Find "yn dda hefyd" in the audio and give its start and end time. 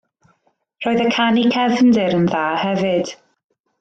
2.21-3.13